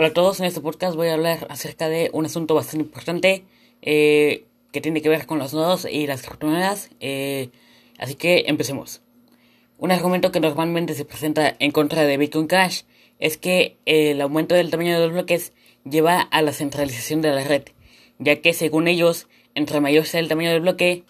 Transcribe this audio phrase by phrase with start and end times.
[0.00, 3.44] Hola a todos, en este podcast voy a hablar acerca de un asunto bastante importante
[3.82, 6.90] eh, que tiene que ver con los nodos y las criptomonedas.
[7.00, 7.48] Eh,
[7.98, 9.02] así que empecemos.
[9.76, 12.82] Un argumento que normalmente se presenta en contra de Bitcoin Cash
[13.18, 17.42] es que el aumento del tamaño de los bloques lleva a la centralización de la
[17.42, 17.64] red,
[18.20, 19.26] ya que según ellos,
[19.56, 21.02] entre mayor sea el tamaño del bloque,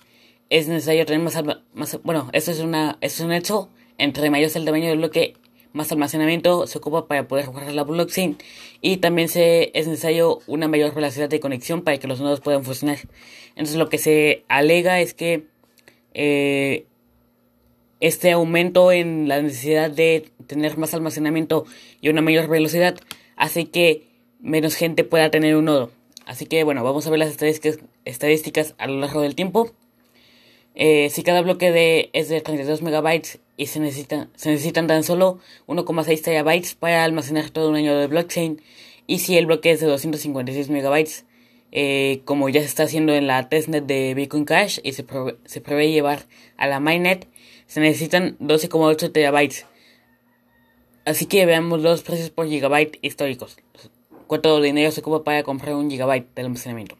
[0.48, 1.39] es necesario tener más,
[1.75, 3.68] más bueno, eso es una, eso es un hecho,
[3.98, 5.34] entre mayor sea el tamaño del bloque,
[5.72, 8.36] más almacenamiento se ocupa para poder jugar la blockchain
[8.80, 12.64] y también se, es necesario una mayor velocidad de conexión para que los nodos puedan
[12.64, 12.98] funcionar.
[13.50, 15.45] Entonces lo que se alega es que
[16.14, 16.86] eh,
[18.00, 21.66] este aumento en la necesidad de tener más almacenamiento
[22.00, 22.96] y una mayor velocidad
[23.37, 24.09] hace que
[24.40, 25.90] menos gente pueda tener un nodo.
[26.26, 29.70] Así que bueno, vamos a ver las estadísticas, estadísticas a lo largo del tiempo.
[30.74, 35.02] Eh, si cada bloque de, es de 32 megabytes y se, necesita, se necesitan tan
[35.02, 38.62] solo 1,6 terabytes para almacenar todo un año de blockchain,
[39.06, 41.26] y si el bloque es de 256 megabytes,
[41.73, 45.04] eh, como ya se está haciendo en la testnet de Bitcoin Cash y se,
[45.45, 47.28] se prevé llevar a la mainnet,
[47.66, 49.66] se necesitan 12,8 terabytes.
[51.04, 53.56] Así que veamos los precios por gigabyte históricos.
[54.26, 56.96] ¿Cuánto dinero se ocupa para comprar un gigabyte de almacenamiento?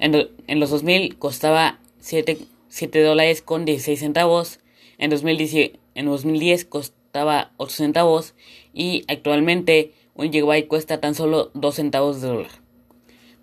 [0.00, 2.36] En, en los 2000 costaba 7
[2.70, 4.60] 7 dólares con 16 centavos.
[4.96, 8.34] En 2010, en 2010 costaba 8 centavos
[8.72, 12.50] y actualmente un gigabyte cuesta tan solo 2 centavos de dólar.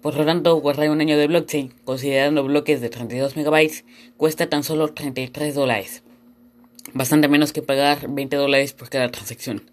[0.02, 3.84] Por lo tanto, guardar un año de blockchain, considerando bloques de 32 megabytes,
[4.16, 6.04] cuesta tan solo 33 dólares.
[6.94, 9.70] Bastante menos que pagar 20 dólares por cada transacción.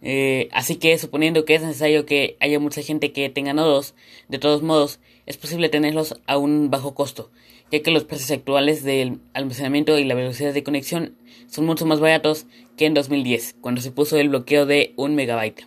[0.00, 3.94] Eh, así que suponiendo que es necesario que haya mucha gente que tenga nodos,
[4.28, 7.30] de todos modos, es posible tenerlos a un bajo costo,
[7.70, 11.16] ya que los precios actuales del almacenamiento y la velocidad de conexión
[11.48, 12.46] son mucho más baratos
[12.76, 15.66] que en 2010, cuando se puso el bloqueo de un megabyte.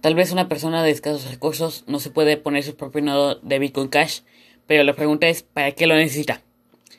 [0.00, 3.58] Tal vez una persona de escasos recursos no se puede poner su propio nodo de
[3.58, 4.20] Bitcoin Cash,
[4.66, 6.42] pero la pregunta es ¿para qué lo necesita?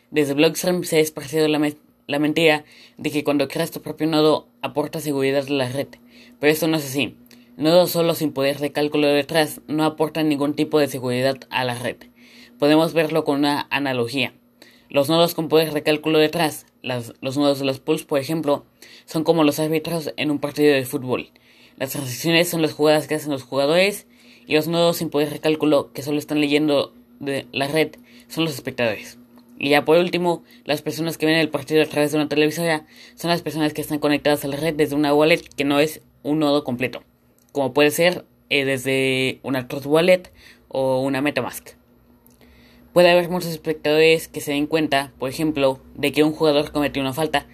[0.10, 1.60] Desde Blockstream se ha esparcido la,
[2.08, 2.64] la mentira
[2.98, 5.88] de que cuando creas tu propio nodo aporta seguridad a la red,
[6.40, 7.18] pero esto no es así.
[7.56, 11.75] Nodos solo sin poder de cálculo detrás no aportan ningún tipo de seguridad a la
[11.75, 11.97] red.
[12.58, 14.34] Podemos verlo con una analogía.
[14.90, 18.66] Los nodos con poder de cálculo detrás, los nodos de los pools, por ejemplo,
[19.06, 21.30] son como los árbitros en un partido de fútbol.
[21.78, 24.08] Las transacciones son las jugadas que hacen los jugadores
[24.47, 27.92] y los nodos sin poder de cálculo que solo están leyendo de la red
[28.30, 29.19] son los espectadores.
[29.59, 32.88] Y ya por último, las personas que ven el partido a través de una televisora
[33.13, 36.02] son las personas que están conectadas a la red desde una wallet que no es
[36.24, 37.03] un nodo completo
[37.53, 40.34] como puede ser eh, desde una Trust Wallet
[40.68, 41.69] o una Metamask.
[42.91, 47.02] Puede haber muchos espectadores que se den cuenta, por ejemplo, de que un jugador cometió
[47.02, 47.47] una falta,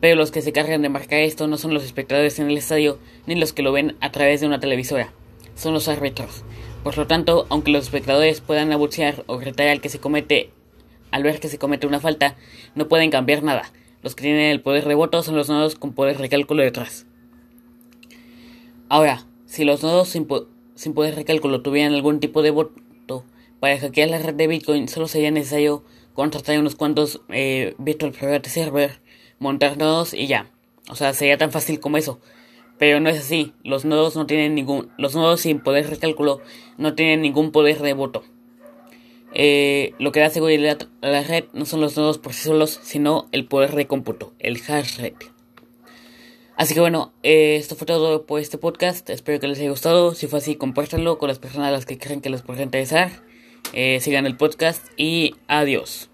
[0.00, 2.98] pero los que se cargan de marcar esto no son los espectadores en el estadio
[3.26, 5.12] ni los que lo ven a través de una televisora,
[5.54, 6.44] son los árbitros.
[6.82, 10.50] Por lo tanto, aunque los espectadores puedan abuchear o gritar al que se comete
[11.12, 12.36] al ver que se comete una falta,
[12.74, 13.70] no pueden cambiar nada.
[14.02, 17.06] Los que tienen el poder de voto son los nodos con poder de cálculo detrás.
[18.88, 22.72] Ahora, si los nodos sin, poder de cálculo tuvieran algún tipo de voto
[23.60, 28.48] para hackear la red de Bitcoin, solo sería necesario contratar unos cuantos eh, Virtual Private
[28.48, 29.00] Server,
[29.38, 30.50] montar nodos y ya.
[30.88, 32.18] O sea, sería tan fácil como eso.
[32.78, 33.52] Pero no es así.
[33.62, 36.40] Los nodos no tienen ningún, los nodos sin poder de cálculo
[36.78, 38.24] no tienen ningún poder de voto.
[39.34, 42.80] Eh, lo que da seguridad a la red no son los nodos por sí solos,
[42.82, 45.26] sino el poder de cómputo, el hash rate.
[46.56, 49.08] Así que bueno, eh, esto fue todo por este podcast.
[49.10, 50.14] Espero que les haya gustado.
[50.14, 53.10] Si fue así, compártanlo con las personas a las que creen que les puede interesar.
[53.72, 56.11] Eh, sigan el podcast y adiós.